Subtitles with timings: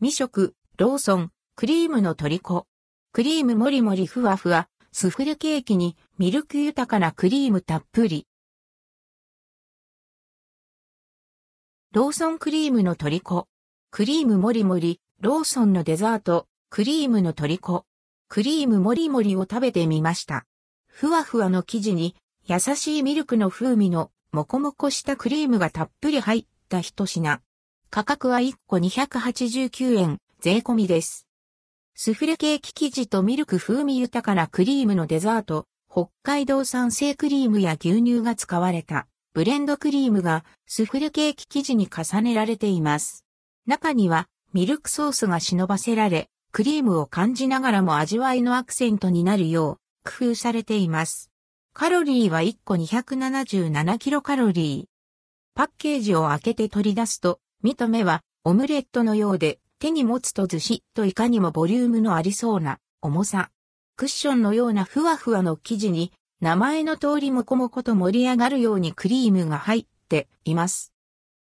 [0.00, 2.68] 未食、ローソン、クリームの虜。
[3.10, 8.28] クリームもりもりふわふわ、スフレケーキにミルク豊かなクリームたっぷり。
[11.92, 13.48] ローソンクリームの虜。
[13.90, 17.84] クリームもりもり、ローソンのデザート、クリームの虜。
[18.28, 20.46] クリームもりもりを食べてみました。
[20.86, 27.40] ふわふわの生地に優しいミルクの風味のもこもこしたクリームがたっぷり入った一品。
[27.90, 31.26] 価格は1個289円、税込みです。
[31.94, 43.24] スフレケーキ生地とミルク風味豊かなクリームのデザート、北海道産生クリームや牛乳が使われたブレンドクリームがスフレケーキ生地に重ねられています。
[43.66, 51.30] 中にはミルクソースが忍ばせられ、クリームを感じながらも味わいのアクセントになるよう工夫されています。
[51.72, 54.84] カロリーは1個277キロカロリー。
[55.54, 63.50] パッケージを開けて取り出すと見た目はオムレットのようで手に持つとずしといかにもボリュームのありそうな重さ。
[63.96, 70.92] クッションのようなふわふわの生地に名前の通りもこもこと盛り上がるようにクリームが入っています。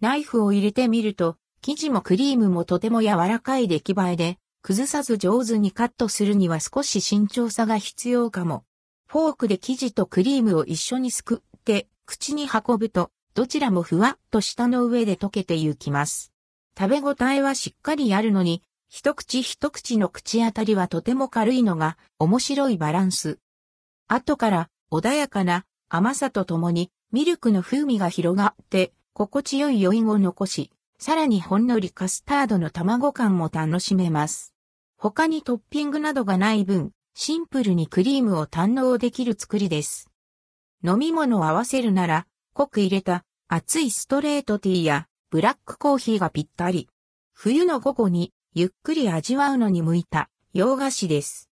[0.00, 8.62] ナイフを入れてみると生地もクリームもとても柔らかい出来栄えで崩さず上手にカットするには少し慎重さが必要かも。
[9.08, 16.32] フォークで生地とクリームを一緒にすくって口に運ぶとどちらもふわっと舌の上で溶けてゆきます。
[16.76, 23.38] 食べ応えはしっかりあるのに、一口一口の口当たりはとても軽いのが面白いバランス。
[24.08, 34.52] 後から穏やかな甘さとともにミルクの風味が広がって心地よい余韻を残し、さらにほんのりカスタードの卵感も楽しめます。
[34.96, 40.10] 他にトッピングなどがない分、シンプルにクリームを堪能できる作りです。
[40.84, 46.90] 飲み物を合わせるなら、濃く入れた熱いストレートティーやブラックコーヒーがぴったり。
[47.32, 51.46] 冬の午後にゆっくり味わうのに向いた洋菓子です。